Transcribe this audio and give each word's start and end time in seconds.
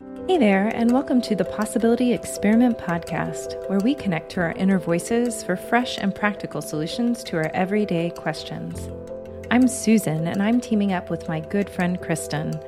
Hey 0.00 0.38
there, 0.38 0.68
and 0.68 0.92
welcome 0.92 1.20
to 1.20 1.36
the 1.36 1.44
Possibility 1.44 2.14
Experiment 2.14 2.78
podcast, 2.78 3.68
where 3.68 3.80
we 3.80 3.94
connect 3.94 4.32
to 4.32 4.40
our 4.40 4.52
inner 4.52 4.78
voices 4.78 5.42
for 5.42 5.56
fresh 5.56 5.98
and 5.98 6.14
practical 6.14 6.62
solutions 6.62 7.22
to 7.24 7.36
our 7.36 7.50
everyday 7.52 8.08
questions. 8.08 8.88
I'm 9.50 9.68
Susan, 9.68 10.26
and 10.26 10.42
I'm 10.42 10.58
teaming 10.58 10.94
up 10.94 11.10
with 11.10 11.28
my 11.28 11.40
good 11.40 11.68
friend 11.68 12.00
Kristen. 12.00 12.58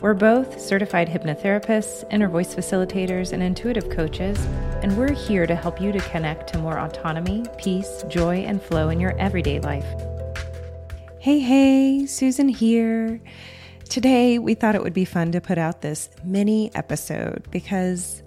We're 0.00 0.12
both 0.12 0.60
certified 0.60 1.08
hypnotherapists, 1.08 2.04
inner 2.10 2.28
voice 2.28 2.54
facilitators, 2.54 3.32
and 3.32 3.42
intuitive 3.42 3.88
coaches, 3.88 4.38
and 4.82 4.94
we're 4.98 5.14
here 5.14 5.46
to 5.46 5.54
help 5.54 5.80
you 5.80 5.92
to 5.92 6.00
connect 6.00 6.52
to 6.52 6.58
more 6.58 6.78
autonomy, 6.78 7.46
peace, 7.56 8.04
joy, 8.06 8.38
and 8.40 8.60
flow 8.60 8.90
in 8.90 9.00
your 9.00 9.16
everyday 9.18 9.60
life. 9.60 9.86
Hey, 11.20 11.38
hey, 11.38 12.04
Susan 12.04 12.50
here. 12.50 13.18
Today, 13.92 14.38
we 14.38 14.54
thought 14.54 14.74
it 14.74 14.82
would 14.82 14.94
be 14.94 15.04
fun 15.04 15.32
to 15.32 15.40
put 15.42 15.58
out 15.58 15.82
this 15.82 16.08
mini 16.24 16.74
episode 16.74 17.46
because 17.50 18.22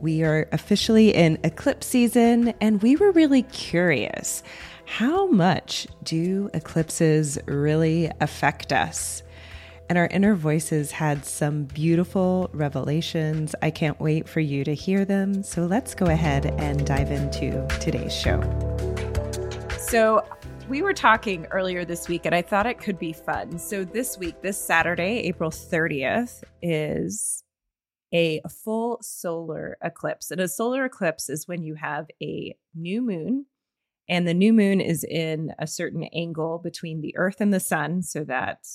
we 0.00 0.22
are 0.22 0.46
officially 0.52 1.14
in 1.14 1.38
eclipse 1.44 1.86
season 1.86 2.52
and 2.60 2.82
we 2.82 2.94
were 2.94 3.10
really 3.12 3.44
curious. 3.44 4.42
How 4.84 5.26
much 5.28 5.86
do 6.02 6.50
eclipses 6.52 7.38
really 7.46 8.10
affect 8.20 8.70
us? 8.70 9.22
And 9.88 9.96
our 9.96 10.08
inner 10.08 10.34
voices 10.34 10.90
had 10.90 11.24
some 11.24 11.64
beautiful 11.64 12.50
revelations. 12.52 13.54
I 13.62 13.70
can't 13.70 13.98
wait 13.98 14.28
for 14.28 14.40
you 14.40 14.62
to 14.64 14.74
hear 14.74 15.06
them. 15.06 15.42
So 15.42 15.64
let's 15.64 15.94
go 15.94 16.04
ahead 16.04 16.54
and 16.58 16.86
dive 16.86 17.10
into 17.10 17.66
today's 17.80 18.14
show. 18.14 18.42
So, 19.78 20.22
we 20.68 20.82
were 20.82 20.92
talking 20.92 21.46
earlier 21.46 21.86
this 21.86 22.08
week 22.08 22.26
and 22.26 22.34
I 22.34 22.42
thought 22.42 22.66
it 22.66 22.78
could 22.78 22.98
be 22.98 23.14
fun. 23.14 23.58
So 23.58 23.84
this 23.84 24.18
week, 24.18 24.42
this 24.42 24.62
Saturday, 24.62 25.20
April 25.20 25.50
30th, 25.50 26.42
is 26.60 27.42
a 28.12 28.42
full 28.64 28.98
solar 29.00 29.78
eclipse. 29.82 30.30
And 30.30 30.40
a 30.40 30.48
solar 30.48 30.84
eclipse 30.84 31.30
is 31.30 31.48
when 31.48 31.62
you 31.62 31.74
have 31.74 32.06
a 32.22 32.54
new 32.74 33.00
moon, 33.02 33.46
and 34.10 34.26
the 34.26 34.34
new 34.34 34.52
moon 34.52 34.80
is 34.80 35.04
in 35.04 35.52
a 35.58 35.66
certain 35.66 36.04
angle 36.14 36.58
between 36.58 37.00
the 37.00 37.16
earth 37.16 37.40
and 37.40 37.52
the 37.52 37.60
sun 37.60 38.02
so 38.02 38.24
that 38.24 38.66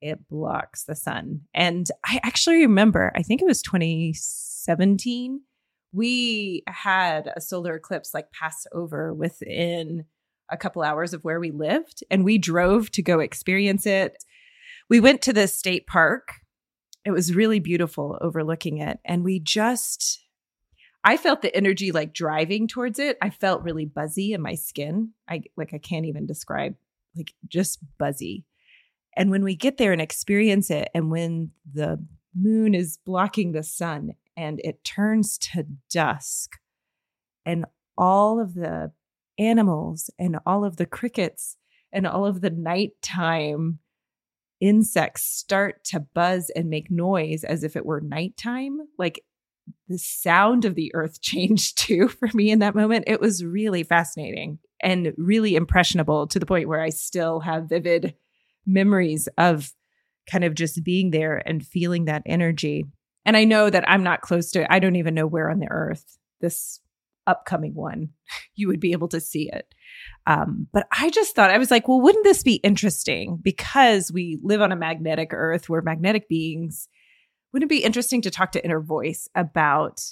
it 0.00 0.28
blocks 0.28 0.84
the 0.84 0.94
sun. 0.94 1.42
And 1.52 1.88
I 2.04 2.20
actually 2.22 2.62
remember, 2.62 3.12
I 3.16 3.22
think 3.22 3.40
it 3.40 3.46
was 3.46 3.62
2017, 3.62 5.40
we 5.92 6.64
had 6.66 7.30
a 7.36 7.40
solar 7.40 7.76
eclipse 7.76 8.14
like 8.14 8.32
pass 8.32 8.66
over 8.72 9.14
within 9.14 10.06
a 10.50 10.56
couple 10.56 10.82
hours 10.82 11.14
of 11.14 11.24
where 11.24 11.40
we 11.40 11.50
lived 11.50 12.04
and 12.10 12.24
we 12.24 12.38
drove 12.38 12.90
to 12.92 13.02
go 13.02 13.20
experience 13.20 13.86
it. 13.86 14.22
We 14.88 15.00
went 15.00 15.22
to 15.22 15.32
the 15.32 15.48
state 15.48 15.86
park. 15.86 16.28
It 17.04 17.10
was 17.10 17.34
really 17.34 17.60
beautiful 17.60 18.18
overlooking 18.20 18.78
it. 18.78 18.98
And 19.04 19.24
we 19.24 19.40
just, 19.40 20.20
I 21.02 21.16
felt 21.16 21.42
the 21.42 21.54
energy 21.54 21.92
like 21.92 22.14
driving 22.14 22.68
towards 22.68 22.98
it. 22.98 23.18
I 23.20 23.30
felt 23.30 23.62
really 23.62 23.84
buzzy 23.86 24.32
in 24.32 24.40
my 24.40 24.54
skin. 24.54 25.10
I 25.28 25.42
like, 25.56 25.72
I 25.74 25.78
can't 25.78 26.06
even 26.06 26.26
describe, 26.26 26.74
like, 27.16 27.32
just 27.46 27.78
buzzy. 27.98 28.44
And 29.16 29.30
when 29.30 29.44
we 29.44 29.54
get 29.54 29.76
there 29.76 29.92
and 29.92 30.00
experience 30.00 30.70
it, 30.70 30.88
and 30.94 31.10
when 31.10 31.50
the 31.72 32.04
moon 32.34 32.74
is 32.74 32.98
blocking 33.04 33.52
the 33.52 33.62
sun 33.62 34.12
and 34.36 34.60
it 34.64 34.82
turns 34.82 35.38
to 35.38 35.66
dusk, 35.90 36.56
and 37.46 37.66
all 37.96 38.40
of 38.40 38.54
the 38.54 38.90
animals 39.38 40.10
and 40.18 40.38
all 40.46 40.64
of 40.64 40.76
the 40.76 40.86
crickets 40.86 41.56
and 41.92 42.06
all 42.06 42.26
of 42.26 42.40
the 42.40 42.50
nighttime 42.50 43.78
insects 44.60 45.24
start 45.24 45.84
to 45.84 46.00
buzz 46.00 46.50
and 46.54 46.70
make 46.70 46.90
noise 46.90 47.44
as 47.44 47.64
if 47.64 47.76
it 47.76 47.86
were 47.86 48.00
nighttime. 48.00 48.78
Like 48.98 49.22
the 49.88 49.98
sound 49.98 50.64
of 50.64 50.74
the 50.74 50.94
earth 50.94 51.20
changed 51.22 51.78
too 51.78 52.08
for 52.08 52.28
me 52.34 52.50
in 52.50 52.60
that 52.60 52.74
moment. 52.74 53.04
It 53.06 53.20
was 53.20 53.44
really 53.44 53.82
fascinating 53.82 54.58
and 54.80 55.12
really 55.16 55.54
impressionable 55.56 56.26
to 56.28 56.38
the 56.38 56.46
point 56.46 56.68
where 56.68 56.80
I 56.80 56.90
still 56.90 57.40
have 57.40 57.68
vivid 57.68 58.14
memories 58.66 59.28
of 59.38 59.72
kind 60.30 60.44
of 60.44 60.54
just 60.54 60.82
being 60.84 61.10
there 61.10 61.42
and 61.46 61.64
feeling 61.64 62.06
that 62.06 62.22
energy. 62.26 62.84
And 63.26 63.36
I 63.36 63.44
know 63.44 63.70
that 63.70 63.88
I'm 63.88 64.02
not 64.02 64.22
close 64.22 64.50
to 64.52 64.70
I 64.72 64.78
don't 64.78 64.96
even 64.96 65.14
know 65.14 65.26
where 65.26 65.50
on 65.50 65.58
the 65.58 65.70
earth 65.70 66.18
this 66.40 66.80
upcoming 67.26 67.74
one, 67.74 68.10
you 68.54 68.68
would 68.68 68.80
be 68.80 68.92
able 68.92 69.08
to 69.08 69.20
see 69.20 69.50
it. 69.52 69.74
Um, 70.26 70.68
but 70.72 70.86
I 70.90 71.10
just 71.10 71.34
thought, 71.34 71.50
I 71.50 71.58
was 71.58 71.70
like, 71.70 71.88
well, 71.88 72.00
wouldn't 72.00 72.24
this 72.24 72.42
be 72.42 72.54
interesting? 72.56 73.38
Because 73.42 74.10
we 74.12 74.38
live 74.42 74.60
on 74.60 74.72
a 74.72 74.76
magnetic 74.76 75.30
earth, 75.32 75.68
we're 75.68 75.82
magnetic 75.82 76.28
beings. 76.28 76.88
Wouldn't 77.52 77.70
it 77.70 77.74
be 77.74 77.84
interesting 77.84 78.22
to 78.22 78.30
talk 78.30 78.52
to 78.52 78.64
Inner 78.64 78.80
Voice 78.80 79.28
about 79.34 80.02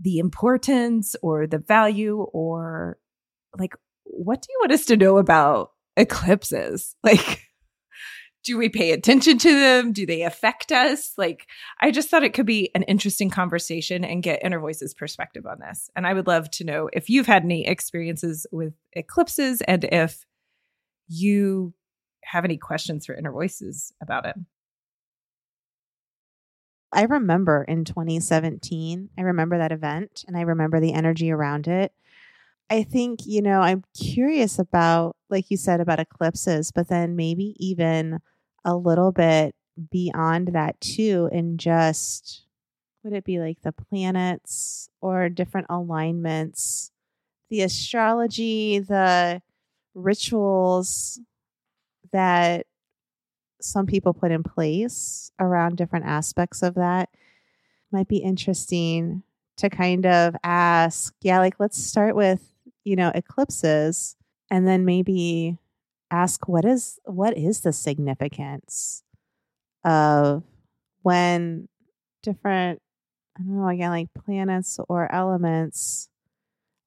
the 0.00 0.18
importance 0.18 1.14
or 1.22 1.46
the 1.46 1.58
value 1.58 2.18
or 2.32 2.98
like, 3.58 3.74
what 4.04 4.42
do 4.42 4.48
you 4.50 4.58
want 4.60 4.72
us 4.72 4.86
to 4.86 4.96
know 4.96 5.18
about 5.18 5.70
eclipses? 5.96 6.96
Like, 7.04 7.42
do 8.44 8.58
we 8.58 8.68
pay 8.68 8.92
attention 8.92 9.38
to 9.38 9.52
them? 9.52 9.92
Do 9.92 10.04
they 10.04 10.22
affect 10.22 10.72
us? 10.72 11.12
Like, 11.16 11.46
I 11.80 11.90
just 11.90 12.08
thought 12.08 12.24
it 12.24 12.34
could 12.34 12.46
be 12.46 12.70
an 12.74 12.82
interesting 12.84 13.30
conversation 13.30 14.04
and 14.04 14.22
get 14.22 14.44
Inner 14.44 14.60
Voice's 14.60 14.94
perspective 14.94 15.46
on 15.46 15.60
this. 15.60 15.90
And 15.94 16.06
I 16.06 16.14
would 16.14 16.26
love 16.26 16.50
to 16.52 16.64
know 16.64 16.88
if 16.92 17.08
you've 17.08 17.26
had 17.26 17.44
any 17.44 17.66
experiences 17.66 18.46
with 18.50 18.74
eclipses 18.92 19.60
and 19.62 19.84
if 19.84 20.24
you 21.08 21.74
have 22.24 22.44
any 22.44 22.56
questions 22.56 23.06
for 23.06 23.14
Inner 23.14 23.32
Voices 23.32 23.92
about 24.00 24.26
it. 24.26 24.36
I 26.92 27.04
remember 27.04 27.64
in 27.64 27.84
2017, 27.84 29.10
I 29.16 29.22
remember 29.22 29.58
that 29.58 29.72
event 29.72 30.24
and 30.26 30.36
I 30.36 30.42
remember 30.42 30.78
the 30.78 30.92
energy 30.92 31.30
around 31.30 31.66
it. 31.66 31.92
I 32.68 32.82
think, 32.82 33.26
you 33.26 33.42
know, 33.42 33.60
I'm 33.60 33.84
curious 33.98 34.58
about, 34.58 35.16
like 35.30 35.50
you 35.50 35.56
said, 35.56 35.80
about 35.80 36.00
eclipses, 36.00 36.70
but 36.70 36.88
then 36.88 37.16
maybe 37.16 37.54
even 37.58 38.20
a 38.64 38.76
little 38.76 39.12
bit 39.12 39.54
beyond 39.90 40.48
that 40.48 40.80
too 40.80 41.28
and 41.32 41.58
just 41.58 42.44
would 43.02 43.12
it 43.12 43.24
be 43.24 43.38
like 43.38 43.60
the 43.62 43.72
planets 43.72 44.88
or 45.00 45.28
different 45.28 45.66
alignments 45.70 46.90
the 47.48 47.62
astrology 47.62 48.78
the 48.78 49.40
rituals 49.94 51.20
that 52.12 52.66
some 53.60 53.86
people 53.86 54.12
put 54.12 54.30
in 54.30 54.42
place 54.42 55.30
around 55.38 55.76
different 55.76 56.04
aspects 56.04 56.62
of 56.62 56.74
that 56.74 57.08
might 57.90 58.08
be 58.08 58.18
interesting 58.18 59.22
to 59.56 59.70
kind 59.70 60.06
of 60.06 60.34
ask 60.42 61.14
yeah 61.22 61.38
like 61.38 61.54
let's 61.58 61.82
start 61.82 62.14
with 62.14 62.52
you 62.84 62.96
know 62.96 63.10
eclipses 63.14 64.16
and 64.50 64.66
then 64.66 64.84
maybe 64.84 65.58
ask 66.12 66.46
what 66.46 66.64
is 66.64 66.98
what 67.04 67.36
is 67.36 67.60
the 67.62 67.72
significance 67.72 69.02
of 69.84 70.44
when 71.02 71.68
different 72.22 72.80
I 73.36 73.42
don't 73.42 73.56
know 73.56 73.68
again 73.68 73.90
like 73.90 74.08
planets 74.14 74.78
or 74.88 75.10
elements 75.12 76.08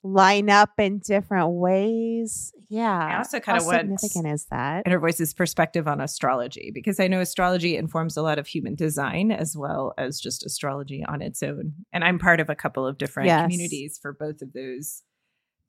line 0.03 0.51
up 0.51 0.69
in 0.77 0.99
different 0.99 1.49
ways. 1.53 2.53
Yeah. 2.69 2.95
I 2.95 3.17
also 3.17 3.39
kind 3.39 3.59
How 3.59 3.67
of 3.67 3.75
significant 3.75 4.27
is 4.27 4.45
that? 4.51 4.83
Inner 4.85 4.99
Voice's 4.99 5.33
perspective 5.33 5.87
on 5.87 5.99
astrology 5.99 6.69
because 6.71 6.99
I 6.99 7.07
know 7.07 7.19
astrology 7.21 7.75
informs 7.75 8.15
a 8.15 8.21
lot 8.21 8.37
of 8.37 8.45
human 8.45 8.75
design 8.75 9.31
as 9.31 9.57
well 9.57 9.95
as 9.97 10.19
just 10.21 10.45
astrology 10.45 11.03
on 11.07 11.23
its 11.23 11.41
own. 11.41 11.73
And 11.91 12.03
I'm 12.03 12.19
part 12.19 12.39
of 12.39 12.51
a 12.51 12.55
couple 12.55 12.85
of 12.85 12.99
different 12.99 13.27
Yes. 13.27 13.41
communities 13.41 13.97
for 13.99 14.13
both 14.13 14.43
of 14.43 14.53
those 14.53 15.01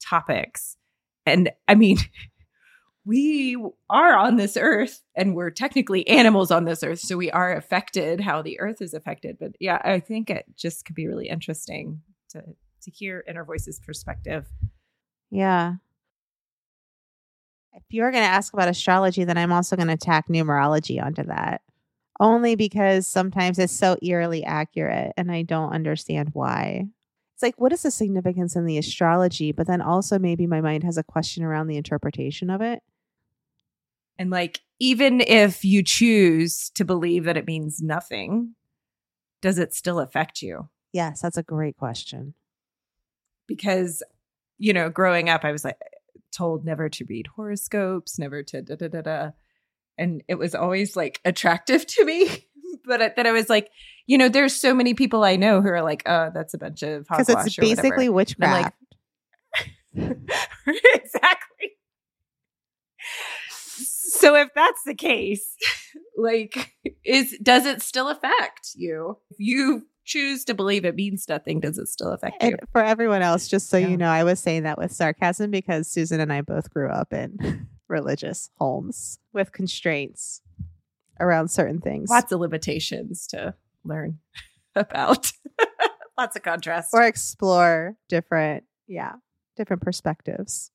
topics. 0.06 0.77
And 1.25 1.50
I 1.66 1.75
mean, 1.75 1.97
we 3.06 3.56
are 3.89 4.17
on 4.17 4.37
this 4.37 4.56
earth 4.56 5.03
and 5.15 5.34
we're 5.34 5.50
technically 5.50 6.06
animals 6.09 6.50
on 6.50 6.65
this 6.65 6.83
earth. 6.83 6.99
So 6.99 7.17
we 7.17 7.31
are 7.31 7.55
affected 7.55 8.21
how 8.21 8.43
the 8.43 8.59
earth 8.59 8.83
is 8.83 8.93
affected. 8.93 9.39
But 9.39 9.53
yeah, 9.61 9.81
I 9.83 10.00
think 10.00 10.28
it 10.28 10.45
just 10.57 10.84
could 10.84 10.97
be 10.97 11.07
really 11.07 11.28
interesting 11.28 12.03
to 12.30 12.42
to 12.83 12.91
hear 12.91 13.25
Inner 13.28 13.45
Voice's 13.45 13.80
perspective. 13.80 14.47
Yeah. 15.30 15.75
If 17.75 17.83
you're 17.91 18.10
going 18.10 18.25
to 18.25 18.30
ask 18.30 18.54
about 18.54 18.69
astrology, 18.69 19.25
then 19.25 19.36
I'm 19.36 19.53
also 19.53 19.77
going 19.77 19.89
to 19.89 19.97
tack 19.97 20.28
numerology 20.28 21.03
onto 21.03 21.25
that. 21.25 21.63
Only 22.19 22.54
because 22.54 23.07
sometimes 23.07 23.59
it's 23.59 23.72
so 23.72 23.98
eerily 24.03 24.42
accurate 24.45 25.13
and 25.16 25.30
I 25.30 25.42
don't 25.42 25.72
understand 25.72 26.30
why. 26.33 26.86
It's 27.34 27.42
like, 27.42 27.60
what 27.60 27.72
is 27.72 27.83
the 27.83 27.91
significance 27.91 28.57
in 28.57 28.65
the 28.65 28.78
astrology? 28.78 29.53
But 29.53 29.66
then 29.66 29.83
also, 29.83 30.19
maybe 30.19 30.47
my 30.47 30.63
mind 30.63 30.84
has 30.84 30.97
a 30.97 31.03
question 31.03 31.45
around 31.45 31.66
the 31.66 31.77
interpretation 31.77 32.48
of 32.48 32.63
it. 32.63 32.83
And 34.18 34.30
like, 34.30 34.60
even 34.78 35.21
if 35.21 35.65
you 35.65 35.83
choose 35.83 36.71
to 36.71 36.84
believe 36.84 37.24
that 37.24 37.36
it 37.36 37.47
means 37.47 37.83
nothing, 37.83 38.54
does 39.42 39.59
it 39.59 39.74
still 39.74 39.98
affect 39.98 40.42
you? 40.42 40.68
Yes, 40.92 41.21
that's 41.21 41.36
a 41.36 41.42
great 41.42 41.77
question. 41.77 42.34
Because, 43.47 44.03
you 44.59 44.72
know, 44.72 44.89
growing 44.89 45.28
up, 45.28 45.45
I 45.45 45.53
was 45.53 45.65
like 45.65 45.78
told 46.33 46.65
never 46.65 46.89
to 46.89 47.04
read 47.09 47.27
horoscopes, 47.28 48.18
never 48.18 48.42
to 48.42 48.63
da 48.63 48.77
da 48.77 48.89
da 48.89 49.01
da. 49.03 49.30
And 49.98 50.22
it 50.28 50.34
was 50.34 50.54
always 50.54 50.97
like 50.97 51.21
attractive 51.24 51.86
to 51.86 52.04
me. 52.04 52.48
but 52.84 53.15
then 53.16 53.27
I 53.27 53.33
was 53.33 53.48
like, 53.48 53.71
you 54.07 54.18
know, 54.18 54.28
there's 54.28 54.54
so 54.54 54.74
many 54.74 54.95
people 54.95 55.24
I 55.24 55.36
know 55.36 55.63
who 55.63 55.68
are 55.68 55.83
like, 55.83 56.03
oh, 56.07 56.30
that's 56.33 56.54
a 56.54 56.59
bunch 56.59 56.83
of 56.83 57.07
Because 57.09 57.28
it's 57.28 57.59
or 57.59 57.63
whatever." 57.63 57.83
basically 57.83 58.09
witchcraft. 58.09 58.74
Like, 58.74 58.74
exactly. 60.95 61.72
So 64.18 64.34
if 64.36 64.48
that's 64.54 64.83
the 64.84 64.95
case, 64.95 65.57
like 66.16 66.74
is 67.04 67.36
does 67.42 67.66
it 67.66 67.83
still 67.83 68.09
affect 68.09 68.71
you? 68.74 69.18
If 69.30 69.36
you 69.39 69.86
choose 70.04 70.45
to 70.45 70.54
believe 70.54 70.84
it 70.84 70.95
means 70.95 71.27
nothing, 71.28 71.60
does 71.60 71.78
it 71.78 71.89
still 71.89 72.13
affect 72.13 72.42
you? 72.42 72.51
and 72.51 72.60
for 72.72 72.83
everyone 72.83 73.22
else, 73.22 73.48
just 73.48 73.68
so 73.68 73.77
Yeah. 73.77 73.89
you 73.89 73.97
know, 73.97 74.09
I 74.09 74.24
was 74.24 74.39
saying 74.41 74.63
that 74.65 74.78
with 74.78 74.92
sarcasm 74.92 75.51
because 75.51 75.89
Susan 75.89 76.21
and 76.21 76.33
I 76.33 76.42
both 76.42 76.71
grew 76.71 76.89
up 76.91 77.13
in 77.13 77.66
religious 77.89 78.51
homes 78.59 79.18
with 79.33 79.53
constraints 79.53 80.42
around 81.18 81.48
certain 81.48 81.80
things. 81.80 82.09
Lots 82.10 82.30
of 82.33 82.41
limitations 82.41 83.27
to 83.28 83.54
learn 83.84 84.18
about. 84.77 85.33
Lots 86.18 86.36
of 86.36 86.42
contrast. 86.42 86.91
or 86.95 87.03
explore 87.03 87.97
different, 88.09 88.65
yeah, 88.86 89.13
different 89.57 89.83
perspectives. 89.83 90.71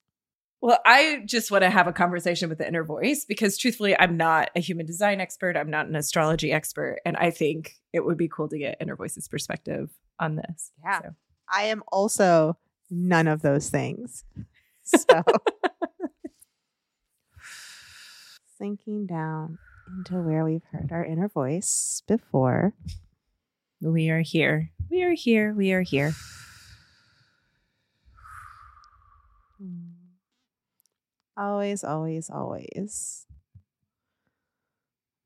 Well, 0.61 0.77
I 0.85 1.23
just 1.25 1.49
want 1.49 1.63
to 1.63 1.71
have 1.71 1.87
a 1.87 1.93
conversation 1.93 2.47
with 2.47 2.59
the 2.59 2.67
inner 2.67 2.83
voice 2.83 3.25
because 3.25 3.57
truthfully, 3.57 3.97
I'm 3.97 4.15
not 4.15 4.51
a 4.55 4.59
human 4.59 4.85
design 4.85 5.19
expert. 5.19 5.57
I'm 5.57 5.71
not 5.71 5.87
an 5.87 5.95
astrology 5.95 6.51
expert. 6.51 6.99
And 7.03 7.17
I 7.17 7.31
think 7.31 7.77
it 7.91 8.05
would 8.05 8.17
be 8.17 8.27
cool 8.27 8.47
to 8.49 8.59
get 8.59 8.77
inner 8.79 8.95
voice's 8.95 9.27
perspective 9.27 9.89
on 10.19 10.35
this. 10.35 10.71
Yeah. 10.83 11.01
So. 11.01 11.09
I 11.51 11.63
am 11.63 11.81
also 11.91 12.57
none 12.91 13.27
of 13.27 13.41
those 13.41 13.69
things. 13.69 14.23
So 14.83 15.23
sinking 18.59 19.07
down 19.07 19.57
into 19.87 20.21
where 20.21 20.45
we've 20.45 20.63
heard 20.71 20.91
our 20.91 21.03
inner 21.03 21.27
voice 21.27 22.03
before. 22.07 22.73
We 23.81 24.11
are 24.11 24.21
here. 24.21 24.69
We 24.91 25.01
are 25.03 25.13
here. 25.13 25.53
We 25.53 25.71
are 25.73 25.81
here. 25.81 26.13
Hmm. 29.57 29.90
Always, 31.37 31.83
always, 31.83 32.29
always. 32.29 33.25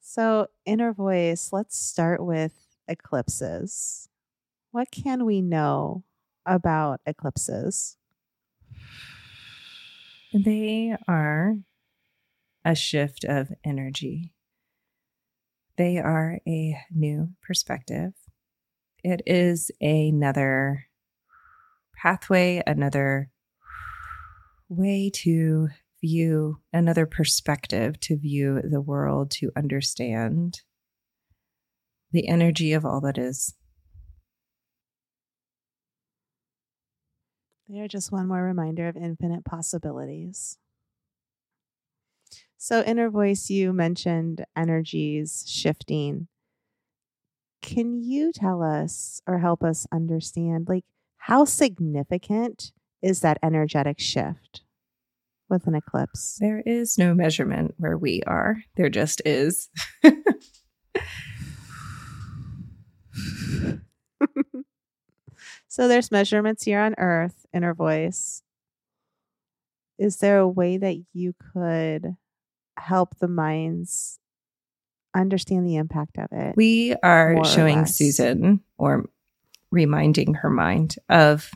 So, 0.02 0.48
inner 0.66 0.94
voice, 0.94 1.50
let's 1.52 1.78
start 1.78 2.24
with 2.24 2.54
eclipses. 2.88 4.08
What 4.72 4.92
can 4.92 5.26
we 5.26 5.42
know 5.42 6.04
about 6.46 7.02
eclipses? 7.06 7.98
They 10.34 10.96
are 11.08 11.56
a 12.64 12.76
shift 12.76 13.24
of 13.24 13.52
energy. 13.64 14.34
They 15.78 15.98
are 15.98 16.40
a 16.48 16.78
new 16.94 17.30
perspective. 17.42 18.14
It 19.04 19.22
is 19.26 19.72
another 19.82 20.86
pathway, 21.96 22.62
another 22.66 23.30
way 24.70 25.10
to 25.14 25.70
view, 26.06 26.60
another 26.72 27.08
perspective 27.08 28.00
to 28.02 28.16
view 28.16 28.62
the 28.62 28.80
world, 28.80 29.32
to 29.32 29.52
understand 29.56 30.62
the 32.12 32.28
energy 32.28 32.74
of 32.74 32.86
all 32.86 33.02
that 33.02 33.18
is. 33.18 33.56
They 37.68 37.80
are 37.80 37.88
just 37.88 38.12
one 38.12 38.28
more 38.28 38.44
reminder 38.44 38.88
of 38.88 38.96
infinite 38.96 39.44
possibilities. 39.46 40.60
So, 42.58 42.84
inner 42.84 43.10
voice, 43.10 43.50
you 43.50 43.74
mentioned 43.74 44.46
energies 44.56 45.44
shifting. 45.48 46.28
Can 47.64 48.04
you 48.04 48.32
tell 48.32 48.62
us 48.62 49.22
or 49.26 49.40
help 49.40 49.64
us 49.64 49.88
understand, 49.92 50.68
like, 50.70 50.86
how 51.18 51.46
significant 51.46 52.72
is 53.02 53.22
that 53.22 53.40
energetic 53.42 54.00
shift 54.00 54.62
with 55.50 55.68
an 55.68 55.76
eclipse? 55.76 56.38
There 56.40 56.62
is 56.66 56.98
no 56.98 57.14
measurement 57.14 57.76
where 57.78 57.98
we 57.98 58.22
are, 58.26 58.58
there 58.76 58.90
just 58.90 59.22
is. 59.26 59.70
so, 65.68 65.88
there's 65.88 66.12
measurements 66.12 66.64
here 66.64 66.80
on 66.80 66.96
Earth, 66.98 67.46
inner 67.54 67.74
voice. 67.74 68.42
Is 69.98 70.18
there 70.18 70.40
a 70.40 70.48
way 70.48 70.78
that 70.78 70.98
you 71.14 71.34
could 71.54 72.16
help 72.78 73.18
the 73.20 73.28
minds 73.28 74.20
understand 75.16 75.66
the 75.66 75.78
impact 75.78 76.18
of 76.18 76.28
it? 76.32 76.56
We 76.58 76.96
are 77.02 77.44
showing. 77.46 77.86
Susan 77.86 78.62
or 78.78 79.06
reminding 79.72 80.36
her 80.36 80.50
mind 80.50 80.96
of 81.10 81.52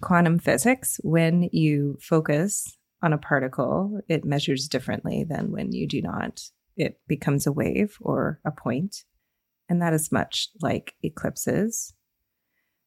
quantum 0.00 0.38
physics. 0.38 1.00
When 1.02 1.48
you 1.52 1.98
focus 2.00 2.76
on 3.02 3.12
a 3.12 3.18
particle, 3.18 4.00
it 4.08 4.24
measures 4.24 4.68
differently 4.68 5.24
than 5.24 5.52
when 5.52 5.72
you 5.72 5.86
do 5.86 6.02
not. 6.02 6.42
It 6.76 7.00
becomes 7.06 7.46
a 7.46 7.52
wave 7.52 7.96
or 8.00 8.40
a 8.44 8.50
point, 8.50 9.04
And 9.68 9.82
that 9.82 9.92
is 9.92 10.12
much 10.12 10.48
like 10.62 10.94
eclipses. 11.02 11.92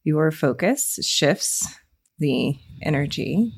Your 0.04 0.32
focus 0.32 0.98
shifts 1.04 1.78
the 2.18 2.56
energy. 2.82 3.54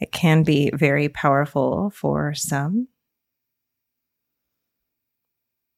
It 0.00 0.12
can 0.12 0.42
be 0.42 0.70
very 0.74 1.08
powerful 1.08 1.90
for 1.90 2.34
some. 2.34 2.88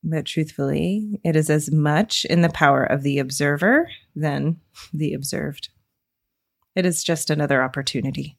But 0.03 0.27
truthfully, 0.27 1.21
it 1.25 1.37
is 1.37 1.51
as 1.51 1.71
much 1.71 2.25
in 2.25 2.43
the 2.43 2.49
power 2.49 2.85
of 2.85 3.03
the 3.03 3.19
observer 3.19 3.91
than 4.15 4.61
the 4.93 5.13
observed. 5.13 5.69
It 6.75 6.87
is 6.87 7.03
just 7.03 7.31
another 7.31 7.63
opportunity. 7.63 8.37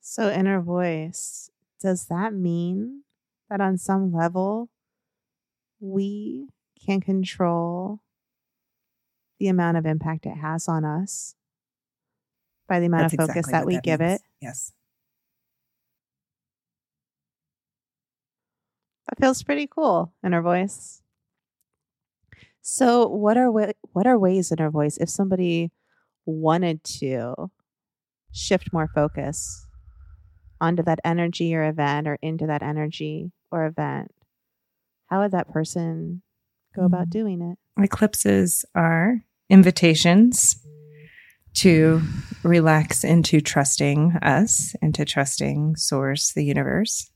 So, 0.00 0.30
inner 0.30 0.60
voice, 0.60 1.50
does 1.80 2.06
that 2.06 2.34
mean 2.34 3.02
that 3.48 3.60
on 3.60 3.78
some 3.78 4.12
level 4.12 4.68
we 5.80 6.48
can 6.84 7.00
control 7.00 8.00
the 9.38 9.48
amount 9.48 9.76
of 9.76 9.86
impact 9.86 10.26
it 10.26 10.36
has 10.36 10.68
on 10.68 10.84
us 10.84 11.34
by 12.68 12.80
the 12.80 12.86
amount 12.86 13.02
That's 13.10 13.14
of 13.14 13.28
focus 13.28 13.46
exactly 13.48 13.52
that 13.52 13.66
we 13.66 13.74
that 13.74 13.82
give 13.82 14.00
means. 14.00 14.12
it? 14.14 14.22
Yes. 14.40 14.72
That 19.08 19.18
feels 19.20 19.42
pretty 19.42 19.66
cool, 19.66 20.12
inner 20.24 20.42
voice. 20.42 21.01
So, 22.62 23.08
what 23.08 23.36
are 23.36 23.50
wa- 23.50 23.72
what 23.92 24.06
are 24.06 24.18
ways 24.18 24.52
inner 24.52 24.70
voice 24.70 24.96
if 24.96 25.10
somebody 25.10 25.72
wanted 26.24 26.82
to 26.84 27.50
shift 28.32 28.72
more 28.72 28.88
focus 28.94 29.66
onto 30.60 30.82
that 30.84 31.00
energy 31.04 31.54
or 31.54 31.64
event 31.68 32.06
or 32.06 32.18
into 32.22 32.46
that 32.46 32.62
energy 32.62 33.32
or 33.50 33.66
event? 33.66 34.12
How 35.06 35.20
would 35.22 35.32
that 35.32 35.50
person 35.50 36.22
go 36.74 36.84
about 36.84 37.08
Mm. 37.08 37.10
doing 37.10 37.42
it? 37.42 37.58
Eclipses 37.82 38.64
are 38.74 39.22
invitations 39.50 40.54
to 41.54 42.00
relax 42.44 43.02
into 43.04 43.40
trusting 43.40 44.12
us, 44.22 44.74
into 44.80 45.04
trusting 45.04 45.76
Source, 45.76 46.32
the 46.32 46.44
universe. 46.44 47.10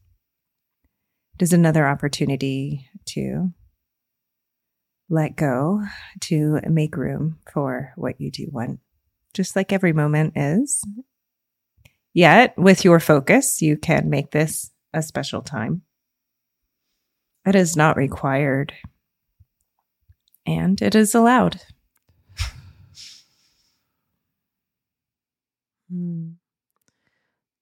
It 1.36 1.42
is 1.42 1.52
another 1.52 1.86
opportunity 1.86 2.88
to 3.06 3.52
let 5.08 5.36
go, 5.36 5.82
to 6.22 6.60
make 6.68 6.96
room 6.96 7.38
for 7.52 7.92
what 7.96 8.20
you 8.20 8.30
do 8.30 8.48
want, 8.50 8.80
just 9.34 9.54
like 9.54 9.72
every 9.72 9.92
moment 9.92 10.32
is. 10.36 10.82
Yet, 12.12 12.56
with 12.56 12.84
your 12.84 12.98
focus, 12.98 13.60
you 13.60 13.76
can 13.76 14.08
make 14.10 14.30
this 14.30 14.70
a 14.92 15.02
special 15.02 15.42
time. 15.42 15.82
It 17.46 17.54
is 17.54 17.76
not 17.76 17.96
required 17.96 18.72
and 20.46 20.80
it 20.80 20.94
is 20.94 21.14
allowed. 21.14 21.60
Hmm. 25.90 26.30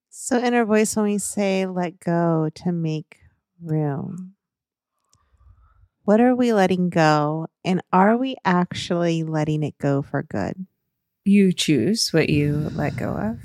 So, 0.09 0.39
inner 0.39 0.65
voice, 0.65 0.97
when 0.97 1.05
we 1.05 1.19
say 1.19 1.67
let 1.67 2.01
go 2.01 2.49
to 2.55 2.73
make 2.73 3.19
room, 3.63 4.35
what 6.05 6.21
are 6.21 6.35
we 6.35 6.53
letting 6.53 6.91
go? 6.91 7.47
And 7.65 7.83
are 7.93 8.17
we 8.17 8.37
actually 8.45 9.23
letting 9.23 9.63
it 9.63 9.77
go 9.79 10.03
for 10.03 10.23
good? 10.23 10.67
You 11.25 11.53
choose 11.53 12.13
what 12.13 12.29
you 12.29 12.71
let 12.75 12.97
go 12.97 13.11
of. 13.11 13.41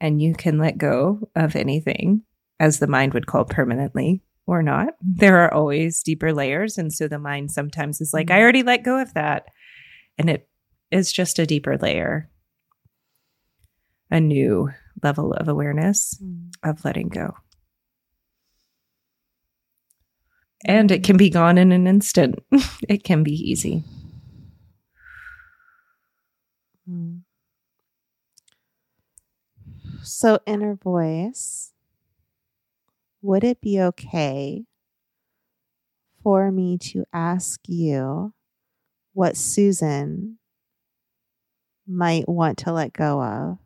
And 0.00 0.22
you 0.22 0.34
can 0.34 0.58
let 0.58 0.78
go 0.78 1.28
of 1.34 1.56
anything, 1.56 2.22
as 2.60 2.78
the 2.78 2.86
mind 2.86 3.14
would 3.14 3.26
call 3.26 3.44
permanently 3.44 4.22
or 4.46 4.62
not. 4.62 4.94
There 5.00 5.38
are 5.38 5.52
always 5.52 6.02
deeper 6.02 6.32
layers. 6.32 6.78
And 6.78 6.92
so 6.92 7.08
the 7.08 7.18
mind 7.18 7.50
sometimes 7.50 8.00
is 8.00 8.12
like, 8.12 8.30
I 8.30 8.34
mm-hmm. 8.34 8.42
already 8.42 8.62
let 8.62 8.84
go 8.84 9.00
of 9.00 9.14
that. 9.14 9.46
And 10.18 10.30
it 10.30 10.48
is 10.90 11.12
just 11.12 11.38
a 11.38 11.46
deeper 11.46 11.76
layer, 11.78 12.30
a 14.10 14.20
new 14.20 14.70
level 15.02 15.32
of 15.32 15.48
awareness 15.48 16.20
mm. 16.22 16.52
of 16.62 16.84
letting 16.84 17.08
go. 17.08 17.34
And 20.64 20.90
it 20.90 21.04
can 21.04 21.16
be 21.16 21.28
gone 21.28 21.58
in 21.58 21.72
an 21.72 21.86
instant. 21.86 22.42
it 22.88 23.04
can 23.04 23.22
be 23.22 23.32
easy. 23.32 23.84
So, 30.02 30.38
inner 30.46 30.74
voice, 30.74 31.72
would 33.22 33.42
it 33.42 33.60
be 33.60 33.80
okay 33.80 34.64
for 36.22 36.52
me 36.52 36.76
to 36.78 37.04
ask 37.12 37.60
you 37.66 38.34
what 39.14 39.36
Susan 39.36 40.38
might 41.86 42.28
want 42.28 42.58
to 42.58 42.72
let 42.72 42.92
go 42.92 43.22
of 43.22 43.58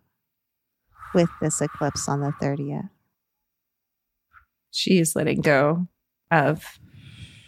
with 1.13 1.29
this 1.41 1.61
eclipse 1.61 2.09
on 2.09 2.21
the 2.21 2.33
30th? 2.41 2.91
She 4.71 4.99
is 4.99 5.17
letting 5.17 5.41
go 5.41 5.89
of 6.31 6.79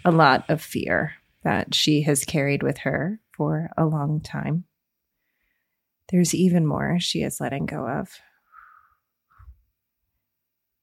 a 0.04 0.10
lot 0.10 0.48
of 0.48 0.62
fear 0.62 1.14
that 1.42 1.74
she 1.74 2.02
has 2.02 2.24
carried 2.24 2.62
with 2.62 2.78
her 2.78 3.20
for 3.36 3.70
a 3.76 3.84
long 3.84 4.20
time. 4.20 4.64
There's 6.10 6.34
even 6.34 6.66
more 6.66 6.98
she 6.98 7.22
is 7.22 7.40
letting 7.40 7.66
go 7.66 7.86
of. 7.86 8.10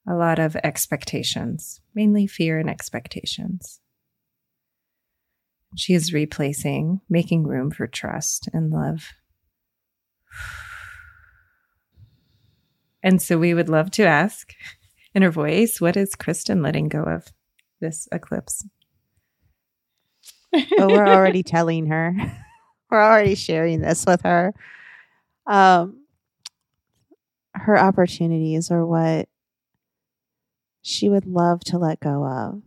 A 0.07 0.15
lot 0.15 0.39
of 0.39 0.55
expectations, 0.63 1.81
mainly 1.93 2.27
fear 2.27 2.59
and 2.59 2.69
expectations. 2.69 3.81
She 5.75 5.93
is 5.93 6.13
replacing, 6.13 7.01
making 7.09 7.43
room 7.45 7.71
for 7.71 7.87
trust 7.87 8.47
and 8.53 8.71
love. 8.71 9.09
And 13.03 13.21
so 13.21 13.37
we 13.37 13.53
would 13.53 13.69
love 13.69 13.91
to 13.91 14.05
ask 14.05 14.53
inner 15.13 15.29
voice, 15.29 15.81
what 15.81 15.97
is 15.97 16.15
Kristen 16.15 16.61
letting 16.61 16.87
go 16.87 17.03
of 17.03 17.27
this 17.81 18.07
eclipse? 18.11 18.65
but 20.77 20.89
we're 20.89 21.07
already 21.07 21.43
telling 21.43 21.87
her. 21.87 22.15
We're 22.89 23.03
already 23.03 23.35
sharing 23.35 23.81
this 23.81 24.05
with 24.05 24.21
her. 24.21 24.53
Um, 25.45 26.05
her 27.53 27.77
opportunities 27.77 28.71
are 28.71 28.85
what 28.85 29.27
she 30.81 31.09
would 31.09 31.25
love 31.25 31.59
to 31.65 31.77
let 31.77 31.99
go 31.99 32.25
of 32.25 32.61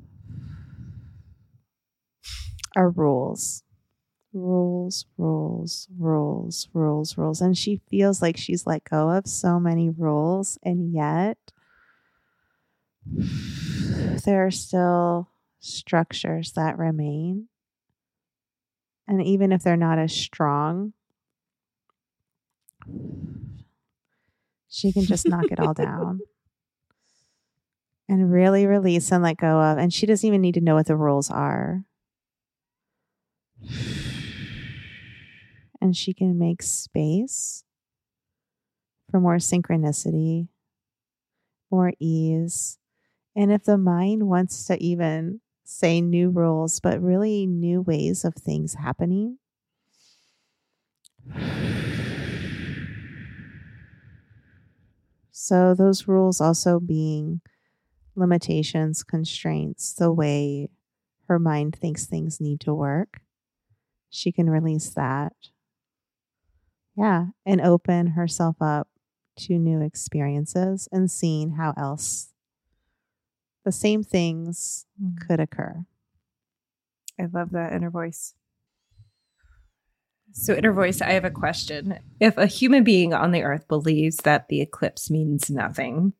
are 2.76 2.90
rules. 2.90 3.62
Rules, 4.32 5.06
rules, 5.16 5.88
rules, 5.98 6.68
rules, 6.72 7.16
rules. 7.18 7.40
And 7.40 7.56
she 7.56 7.80
feels 7.88 8.22
like 8.22 8.36
she's 8.36 8.66
let 8.66 8.84
go 8.84 9.10
of 9.10 9.26
so 9.26 9.58
many 9.58 9.88
rules, 9.88 10.58
and 10.62 10.92
yet 10.92 11.38
there 14.24 14.46
are 14.46 14.50
still 14.50 15.30
structures 15.60 16.52
that 16.52 16.78
remain 16.78 17.48
and 19.10 19.26
even 19.26 19.50
if 19.50 19.64
they're 19.64 19.76
not 19.76 19.98
as 19.98 20.14
strong, 20.14 20.92
she 24.68 24.92
can 24.92 25.02
just 25.02 25.26
knock 25.26 25.46
it 25.50 25.58
all 25.58 25.74
down 25.74 26.20
and 28.08 28.32
really 28.32 28.68
release 28.68 29.10
and 29.10 29.24
let 29.24 29.36
go 29.36 29.60
of. 29.60 29.78
And 29.78 29.92
she 29.92 30.06
doesn't 30.06 30.26
even 30.26 30.40
need 30.40 30.54
to 30.54 30.60
know 30.60 30.76
what 30.76 30.86
the 30.86 30.94
rules 30.94 31.28
are. 31.28 31.82
And 35.80 35.96
she 35.96 36.14
can 36.14 36.38
make 36.38 36.62
space 36.62 37.64
for 39.10 39.18
more 39.18 39.38
synchronicity, 39.38 40.46
more 41.68 41.94
ease. 41.98 42.78
And 43.34 43.50
if 43.50 43.64
the 43.64 43.76
mind 43.76 44.28
wants 44.28 44.66
to 44.66 44.80
even 44.80 45.40
say 45.70 46.00
new 46.00 46.30
rules, 46.30 46.80
but 46.80 47.00
really 47.00 47.46
new 47.46 47.80
ways 47.82 48.24
of 48.24 48.34
things 48.34 48.74
happening. 48.74 49.38
So, 55.32 55.74
those 55.74 56.06
rules 56.08 56.40
also 56.40 56.80
being 56.80 57.40
limitations, 58.16 59.02
constraints, 59.02 59.94
the 59.94 60.12
way 60.12 60.68
her 61.28 61.38
mind 61.38 61.76
thinks 61.76 62.06
things 62.06 62.40
need 62.40 62.60
to 62.62 62.74
work. 62.74 63.22
She 64.10 64.32
can 64.32 64.50
release 64.50 64.90
that. 64.90 65.34
Yeah, 66.96 67.26
and 67.46 67.60
open 67.60 68.08
herself 68.08 68.56
up 68.60 68.88
to 69.38 69.58
new 69.58 69.80
experiences 69.80 70.88
and 70.92 71.10
seeing 71.10 71.52
how 71.52 71.72
else 71.76 72.29
the 73.64 73.72
same 73.72 74.02
things 74.02 74.86
mm. 75.02 75.16
could 75.26 75.40
occur. 75.40 75.84
I 77.18 77.26
love 77.32 77.50
that 77.50 77.72
inner 77.72 77.90
voice. 77.90 78.34
So, 80.32 80.54
inner 80.54 80.72
voice, 80.72 81.02
I 81.02 81.12
have 81.12 81.24
a 81.24 81.30
question. 81.30 81.98
If 82.20 82.38
a 82.38 82.46
human 82.46 82.84
being 82.84 83.12
on 83.12 83.32
the 83.32 83.42
earth 83.42 83.66
believes 83.66 84.18
that 84.18 84.48
the 84.48 84.60
eclipse 84.60 85.10
means 85.10 85.50
nothing, 85.50 86.12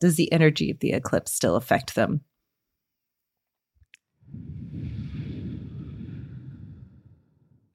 does 0.00 0.16
the 0.16 0.30
energy 0.32 0.70
of 0.70 0.80
the 0.80 0.92
eclipse 0.92 1.32
still 1.32 1.54
affect 1.54 1.94
them? 1.94 2.22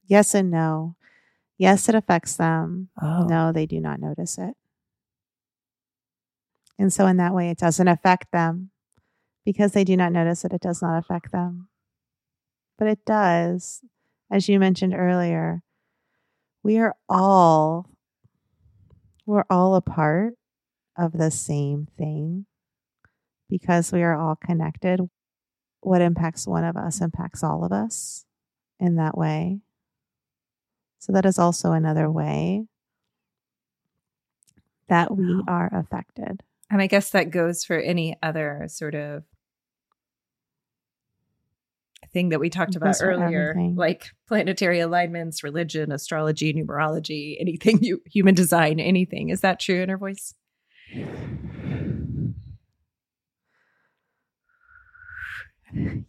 Yes 0.06 0.36
and 0.36 0.52
no. 0.52 0.96
Yes, 1.58 1.90
it 1.90 1.96
affects 1.96 2.36
them. 2.36 2.90
Oh. 3.02 3.26
No, 3.26 3.52
they 3.52 3.66
do 3.66 3.80
not 3.80 4.00
notice 4.00 4.38
it. 4.38 4.56
And 6.78 6.94
so, 6.94 7.08
in 7.08 7.18
that 7.18 7.34
way, 7.34 7.50
it 7.50 7.58
doesn't 7.58 7.88
affect 7.88 8.32
them 8.32 8.72
because 9.48 9.72
they 9.72 9.86
do 9.86 9.96
not 9.96 10.12
notice 10.12 10.42
that 10.42 10.52
it 10.52 10.60
does 10.60 10.82
not 10.82 10.98
affect 10.98 11.32
them. 11.32 11.70
But 12.78 12.90
it 12.90 13.06
does, 13.06 13.80
as 14.30 14.50
you 14.50 14.60
mentioned 14.60 14.94
earlier. 14.94 15.64
We 16.64 16.80
are 16.80 16.98
all 17.08 17.90
we're 19.26 19.46
all 19.50 19.76
a 19.76 19.82
part 19.82 20.34
of 20.98 21.14
the 21.14 21.32
same 21.32 21.88
thing 21.98 22.46
because 23.50 23.94
we 23.94 24.04
are 24.04 24.20
all 24.20 24.36
connected. 24.36 25.00
What 25.80 26.02
impacts 26.02 26.46
one 26.46 26.66
of 26.66 26.76
us 26.76 27.00
impacts 27.00 27.42
all 27.42 27.64
of 27.64 27.72
us 27.72 28.26
in 28.82 28.98
that 28.98 29.18
way. 29.18 29.62
So, 31.00 31.14
that 31.14 31.26
is 31.26 31.40
also 31.40 31.72
another 31.72 32.12
way 32.12 32.66
that 34.90 35.16
we 35.16 35.42
are 35.48 35.70
affected. 35.74 36.44
And 36.70 36.82
I 36.82 36.88
guess 36.88 37.12
that 37.12 37.32
goes 37.32 37.64
for 37.64 37.78
any 37.78 38.18
other 38.22 38.66
sort 38.68 38.94
of 38.94 39.24
thing 42.14 42.30
that 42.30 42.40
we 42.40 42.50
talked 42.50 42.76
about 42.76 42.96
earlier, 43.02 43.54
like 43.76 44.12
planetary 44.28 44.80
alignments, 44.80 45.44
religion, 45.44 45.92
astrology, 45.92 46.54
numerology, 46.54 47.38
anything 47.40 47.80
you 47.82 48.02
human 48.06 48.36
design, 48.36 48.80
anything. 48.80 49.30
Is 49.30 49.42
that 49.42 49.60
true, 49.60 49.82
inner 49.82 49.98
voice? 49.98 50.34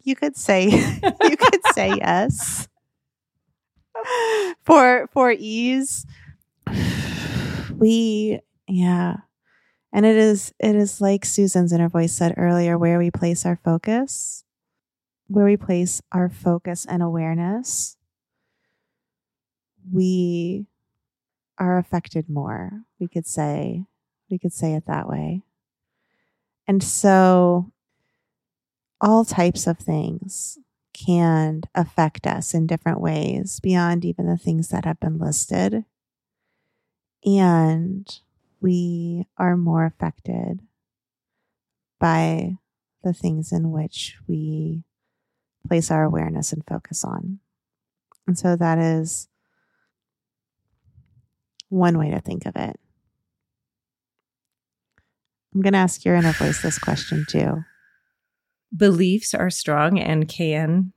You 0.03 0.15
could 0.15 0.37
say 0.37 0.67
you 1.23 1.37
could 1.37 1.61
say 1.73 1.97
yes. 1.97 2.69
For 4.65 5.09
for 5.13 5.33
ease. 5.33 6.07
We 7.77 8.41
yeah. 8.67 9.19
And 9.93 10.05
it 10.05 10.17
is 10.17 10.53
it 10.59 10.75
is 10.75 11.01
like 11.01 11.25
Susan's 11.25 11.73
inner 11.73 11.89
voice 11.89 12.13
said 12.13 12.35
earlier 12.37 12.77
where 12.77 12.99
we 12.99 13.13
place 13.13 13.47
our 13.47 13.61
focus 13.65 14.43
where 15.29 15.45
we 15.45 15.57
place 15.57 16.03
our 16.11 16.29
focus 16.29 16.87
and 16.87 17.03
awareness, 17.03 17.97
we 19.93 20.67
are 21.59 21.79
affected 21.79 22.29
more. 22.29 22.83
We 22.99 23.09
could 23.09 23.27
say, 23.27 23.85
we 24.31 24.39
could 24.39 24.53
say 24.53 24.75
it 24.75 24.87
that 24.87 25.09
way. 25.09 25.43
And 26.67 26.83
so 26.83 27.73
all 29.01 29.25
types 29.25 29.67
of 29.67 29.79
things 29.79 30.59
can 30.93 31.63
affect 31.75 32.27
us 32.27 32.55
in 32.55 32.67
different 32.67 33.01
ways 33.01 33.61
beyond 33.61 34.05
even 34.05 34.27
the 34.27 34.37
things 34.37 34.69
that 34.69 34.85
have 34.85 34.99
been 34.99 35.19
listed. 35.19 35.85
And 37.25 38.09
we 38.61 39.27
are 39.37 39.57
more 39.57 39.85
affected 39.85 40.61
by 42.01 42.57
the 43.03 43.13
things 43.13 43.53
in 43.53 43.71
which 43.71 44.17
we 44.27 44.85
place 45.69 45.91
our 45.91 46.03
awareness 46.03 46.53
and 46.53 46.65
focus 46.67 47.05
on. 47.05 47.39
And 48.27 48.39
so 48.39 48.57
that 48.57 48.79
is 48.79 49.29
one 51.69 51.99
way 51.99 52.11
to 52.11 52.21
think 52.21 52.47
of 52.47 52.57
it. 52.57 52.79
I'm 55.55 55.63
going 55.63 55.73
to 55.73 55.79
ask 55.79 56.05
your 56.05 56.15
inner 56.15 56.33
voice 56.33 56.63
this 56.63 56.79
question 56.79 57.25
too. 57.29 57.63
Beliefs 58.77 59.35
are 59.35 59.51
strong 59.51 59.99
and 59.99 60.29
can 60.29 60.93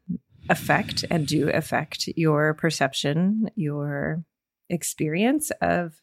affect 0.50 1.06
and 1.10 1.26
do 1.26 1.50
affect 1.50 2.10
your 2.16 2.54
perception, 2.54 3.50
your 3.56 4.24
experience 4.70 5.52
of 5.62 5.94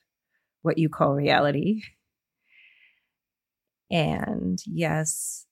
what 0.62 0.78
you 0.78 0.88
call 0.88 1.14
reality. 1.14 1.82
And 3.90 4.58
yes, 4.66 5.46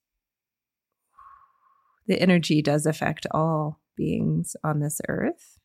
the 2.07 2.21
energy 2.21 2.63
does 2.63 2.87
affect 2.87 3.27
all 3.31 3.81
beings 3.97 4.57
on 4.63 4.81
this 4.81 5.01
earth. 5.09 5.59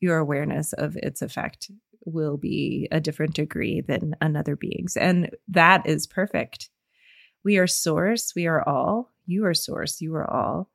Your 0.00 0.18
awareness 0.18 0.72
of 0.72 0.96
its 0.96 1.22
effect 1.22 1.70
will 2.04 2.36
be 2.36 2.88
a 2.90 3.00
different 3.00 3.34
degree 3.34 3.80
than 3.80 4.14
another 4.20 4.56
being's. 4.56 4.96
And 4.96 5.30
that 5.48 5.86
is 5.86 6.06
perfect. 6.06 6.70
We 7.44 7.58
are 7.58 7.66
source, 7.66 8.32
we 8.34 8.46
are 8.46 8.66
all. 8.66 9.12
You 9.26 9.44
are 9.44 9.54
source, 9.54 10.00
you 10.00 10.14
are 10.14 10.28
all. 10.28 10.70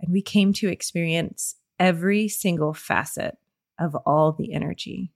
And 0.00 0.12
we 0.12 0.22
came 0.22 0.52
to 0.54 0.68
experience 0.68 1.56
every 1.78 2.28
single 2.28 2.74
facet 2.74 3.36
of 3.78 3.94
all 4.06 4.32
the 4.32 4.52
energy. 4.52 5.12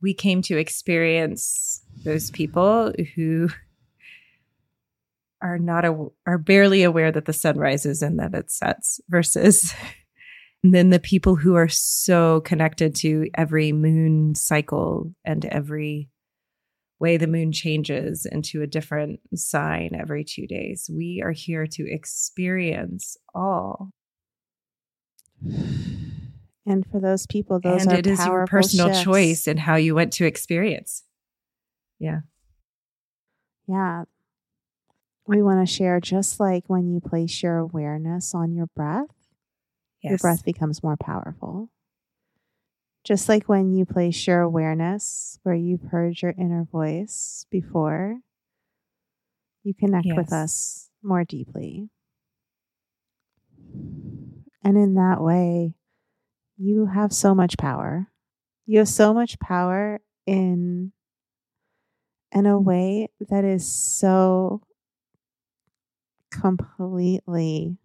We 0.00 0.14
came 0.14 0.42
to 0.42 0.56
experience 0.56 1.82
those 2.04 2.30
people 2.30 2.92
who 3.14 3.48
are 5.42 5.58
not 5.58 5.84
a, 5.84 6.06
are 6.26 6.38
barely 6.38 6.82
aware 6.82 7.12
that 7.12 7.26
the 7.26 7.32
sun 7.32 7.58
rises 7.58 8.02
and 8.02 8.18
that 8.18 8.34
it 8.34 8.50
sets 8.50 9.00
versus 9.08 9.74
and 10.62 10.74
then 10.74 10.90
the 10.90 10.98
people 10.98 11.36
who 11.36 11.54
are 11.54 11.68
so 11.68 12.40
connected 12.40 12.94
to 12.96 13.28
every 13.34 13.72
moon 13.72 14.34
cycle 14.34 15.12
and 15.24 15.44
every 15.44 16.08
way 16.98 17.16
the 17.16 17.26
moon 17.26 17.52
changes 17.52 18.24
into 18.24 18.62
a 18.62 18.66
different 18.66 19.20
sign 19.34 19.90
every 19.98 20.24
2 20.24 20.46
days. 20.46 20.88
We 20.90 21.20
are 21.22 21.32
here 21.32 21.66
to 21.66 21.92
experience 21.92 23.16
all. 23.34 23.90
And 26.66 26.86
for 26.90 26.98
those 26.98 27.26
people 27.26 27.60
those 27.60 27.82
and 27.82 27.92
are 27.92 27.96
it 27.96 28.06
is 28.06 28.24
your 28.24 28.46
personal 28.46 28.88
shifts. 28.88 29.02
choice 29.02 29.46
and 29.46 29.60
how 29.60 29.76
you 29.76 29.94
went 29.94 30.14
to 30.14 30.24
experience. 30.24 31.02
Yeah. 31.98 32.20
Yeah 33.66 34.04
we 35.26 35.42
want 35.42 35.66
to 35.66 35.72
share 35.72 36.00
just 36.00 36.38
like 36.40 36.64
when 36.66 36.88
you 36.88 37.00
place 37.00 37.42
your 37.42 37.56
awareness 37.58 38.34
on 38.34 38.52
your 38.52 38.66
breath, 38.76 39.08
yes. 40.02 40.10
your 40.10 40.18
breath 40.18 40.44
becomes 40.44 40.82
more 40.82 40.96
powerful. 40.96 41.70
Just 43.04 43.28
like 43.28 43.48
when 43.48 43.74
you 43.74 43.84
place 43.84 44.26
your 44.26 44.40
awareness 44.40 45.38
where 45.42 45.54
you've 45.54 45.82
heard 45.90 46.20
your 46.22 46.34
inner 46.38 46.64
voice 46.64 47.46
before, 47.50 48.18
you 49.62 49.74
connect 49.74 50.06
Yes. 50.06 50.16
with 50.16 50.32
us 50.32 50.90
more 51.02 51.24
deeply. 51.24 51.90
And 54.62 54.78
in 54.78 54.94
that 54.94 55.20
way, 55.20 55.74
you 56.56 56.86
have 56.86 57.12
so 57.12 57.34
much 57.34 57.58
power. 57.58 58.10
You 58.66 58.78
have 58.78 58.88
so 58.88 59.12
much 59.12 59.38
power 59.38 60.00
in 60.26 60.92
in 62.32 62.46
a 62.46 62.58
way 62.58 63.08
that 63.28 63.44
is 63.44 63.66
so 63.66 64.62
completely 66.34 67.78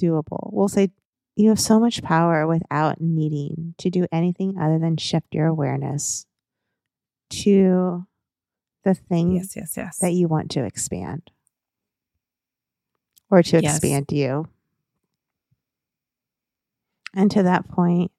doable. 0.00 0.50
We'll 0.52 0.68
say 0.68 0.90
you 1.36 1.48
have 1.50 1.60
so 1.60 1.78
much 1.80 2.02
power 2.02 2.46
without 2.46 3.00
needing 3.00 3.74
to 3.78 3.90
do 3.90 4.06
anything 4.12 4.56
other 4.58 4.78
than 4.78 4.96
shift 4.96 5.34
your 5.34 5.46
awareness 5.46 6.26
to 7.30 8.06
the 8.84 8.94
thing 8.94 9.36
yes 9.36 9.56
yes 9.56 9.74
yes 9.76 9.98
that 9.98 10.12
you 10.12 10.28
want 10.28 10.50
to 10.52 10.64
expand 10.64 11.30
or 13.30 13.42
to 13.42 13.60
Yes. 13.60 13.76
expand 13.76 14.06
you. 14.12 14.46
And 17.14 17.30
to 17.30 17.42
that 17.44 17.68
point, 17.68 18.10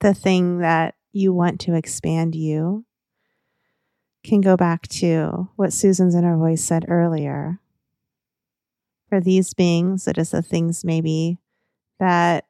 the 0.00 0.14
thing 0.14 0.58
that 0.58 0.94
you 1.12 1.32
want 1.32 1.60
to 1.62 1.74
expand 1.74 2.34
you 2.34 2.84
can 4.24 4.40
go 4.40 4.56
back 4.56 4.86
to 4.88 5.48
what 5.56 5.72
Susan's 5.72 6.14
inner 6.14 6.36
voice 6.36 6.62
said 6.62 6.84
earlier. 6.88 7.60
For 9.08 9.20
these 9.20 9.54
beings, 9.54 10.06
it 10.06 10.18
is 10.18 10.30
the 10.32 10.42
things 10.42 10.84
maybe 10.84 11.38
that 11.98 12.46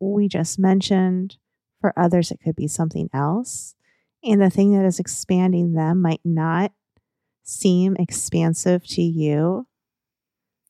we 0.00 0.28
just 0.28 0.58
mentioned. 0.58 1.36
For 1.80 1.92
others, 1.98 2.30
it 2.30 2.40
could 2.42 2.56
be 2.56 2.68
something 2.68 3.10
else. 3.12 3.74
And 4.22 4.40
the 4.40 4.50
thing 4.50 4.72
that 4.76 4.86
is 4.86 4.98
expanding 4.98 5.72
them 5.72 6.00
might 6.00 6.20
not 6.24 6.72
seem 7.42 7.94
expansive 7.98 8.86
to 8.86 9.02
you, 9.02 9.66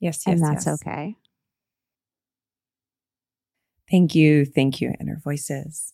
yes 0.01 0.25
yes 0.27 0.35
and 0.35 0.43
that's 0.43 0.67
yes. 0.67 0.81
okay. 0.83 1.17
Thank 3.91 4.15
you. 4.15 4.45
Thank 4.45 4.81
you, 4.81 4.93
Inner 4.99 5.21
Voices. 5.23 5.93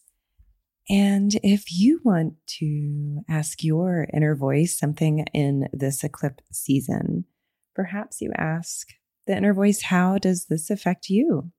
And 0.88 1.38
if 1.42 1.66
you 1.70 2.00
want 2.02 2.34
to 2.58 3.22
ask 3.28 3.62
your 3.62 4.08
inner 4.12 4.34
voice 4.34 4.76
something 4.76 5.26
in 5.34 5.68
this 5.72 6.02
eclipse 6.02 6.42
season, 6.50 7.26
perhaps 7.74 8.20
you 8.20 8.32
ask 8.36 8.88
the 9.26 9.36
inner 9.36 9.54
voice, 9.54 9.82
How 9.82 10.18
does 10.18 10.46
this 10.46 10.70
affect 10.70 11.08
you? 11.08 11.52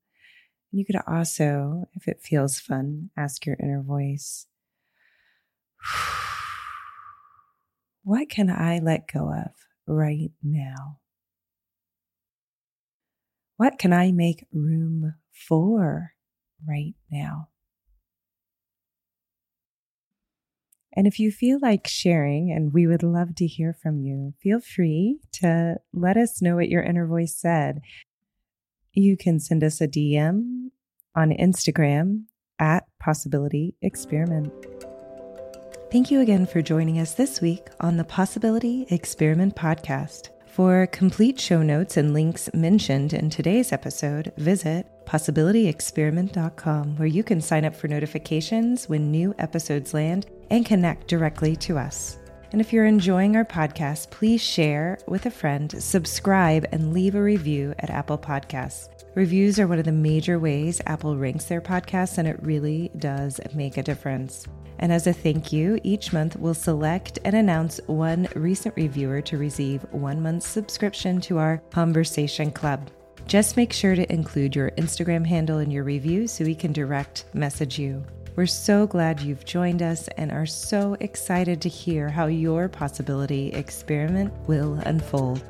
You 0.72 0.86
could 0.86 0.98
also, 1.08 1.86
if 1.94 2.08
it 2.08 2.22
feels 2.22 2.60
fun, 2.60 3.10
ask 3.18 3.46
your 3.46 3.58
inner 3.62 3.82
voice, 3.82 4.48
What 8.04 8.30
can 8.30 8.50
I 8.50 8.80
let 8.80 9.08
go 9.12 9.32
of 9.32 9.52
right 9.86 10.32
now? 10.42 10.98
What 13.58 13.78
can 13.78 13.94
I 13.94 14.12
make 14.12 14.48
room 14.52 15.14
for 15.32 16.14
right 16.68 16.96
now? 17.12 17.51
And 20.94 21.08
if 21.08 21.20
you 21.20 21.32
feel 21.32 21.58
like 21.62 21.88
sharing, 21.88 22.52
and 22.52 22.74
we 22.74 22.86
would 22.86 23.04
love 23.04 23.36
to 23.36 23.48
hear 23.48 23.74
from 23.74 24.02
you, 24.02 24.34
feel 24.42 24.60
free 24.60 25.20
to 25.34 25.78
let 25.94 26.18
us 26.18 26.42
know 26.42 26.56
what 26.56 26.70
your 26.70 26.84
inner 26.84 27.08
voice 27.08 27.36
said. 27.36 27.82
You 28.94 29.16
can 29.16 29.40
send 29.40 29.64
us 29.64 29.80
a 29.80 29.88
DM 29.88 30.70
on 31.16 31.30
Instagram 31.32 32.24
at 32.60 32.86
Possibility 33.00 33.76
Experiment. 33.82 34.54
Thank 35.92 36.12
you 36.12 36.20
again 36.22 36.46
for 36.46 36.62
joining 36.62 37.00
us 37.00 37.14
this 37.14 37.42
week 37.42 37.68
on 37.80 37.98
the 37.98 38.04
Possibility 38.04 38.86
Experiment 38.90 39.56
podcast. 39.56 40.30
For 40.48 40.88
complete 40.88 41.40
show 41.40 41.62
notes 41.62 41.96
and 41.96 42.14
links 42.14 42.50
mentioned 42.54 43.14
in 43.14 43.30
today's 43.30 43.72
episode, 43.72 44.34
visit 44.38 44.86
possibilityexperiment.com, 45.06 46.98
where 46.98 47.08
you 47.08 47.24
can 47.24 47.40
sign 47.40 47.64
up 47.64 47.74
for 47.74 47.88
notifications 47.88 48.90
when 48.90 49.12
new 49.12 49.34
episodes 49.40 49.94
land 49.94 50.28
and 50.52 50.66
connect 50.66 51.08
directly 51.08 51.56
to 51.56 51.80
us. 51.80 52.20
And 52.52 52.60
if 52.60 52.74
you're 52.74 52.86
enjoying 52.86 53.38
our 53.38 53.46
podcast, 53.46 54.12
please 54.12 54.42
share 54.42 55.00
with 55.08 55.26
a 55.26 55.32
friend, 55.32 55.74
subscribe, 55.82 56.68
and 56.74 56.94
leave 56.94 57.16
a 57.16 57.24
review 57.24 57.74
at 57.80 57.90
Apple 57.90 58.18
Podcasts. 58.18 58.90
Reviews 59.16 59.58
are 59.60 59.68
one 59.68 59.80
of 59.80 59.86
the 59.86 59.92
major 59.92 60.38
ways 60.38 60.82
Apple 60.86 61.18
ranks 61.18 61.46
their 61.46 61.62
podcasts, 61.62 62.18
and 62.18 62.28
it 62.28 62.42
really 62.44 62.92
does 62.98 63.40
make 63.54 63.78
a 63.78 63.84
difference. 63.84 64.46
And 64.80 64.92
as 64.92 65.08
a 65.08 65.14
thank 65.14 65.54
you, 65.54 65.80
each 65.84 66.12
month 66.12 66.36
we'll 66.36 66.54
select 66.54 67.20
and 67.24 67.36
announce 67.36 67.80
one 67.88 68.28
recent 68.36 68.76
reviewer 68.76 69.22
to 69.22 69.38
receive 69.38 69.84
one 69.92 70.22
month's 70.22 70.48
subscription 70.48 71.22
to 71.22 71.38
our 71.38 71.60
Conversation 71.72 72.52
Club. 72.52 72.90
Just 73.28 73.56
make 73.56 73.72
sure 73.72 73.96
to 73.96 74.12
include 74.12 74.56
your 74.56 74.72
Instagram 74.72 75.26
handle 75.26 75.60
in 75.60 75.72
your 75.72 75.86
review 75.86 76.28
so 76.28 76.44
we 76.44 76.56
can 76.56 76.74
direct 76.74 77.26
message 77.34 77.80
you. 77.80 78.04
We're 78.42 78.48
so 78.48 78.88
glad 78.88 79.22
you've 79.22 79.46
joined 79.46 79.84
us 79.84 80.08
and 80.18 80.32
are 80.32 80.48
so 80.48 80.98
excited 81.00 81.62
to 81.62 81.70
hear 81.70 82.10
how 82.10 82.26
your 82.26 82.68
possibility 82.70 83.50
experiment 83.50 84.34
will 84.48 84.80
unfold. 84.84 85.44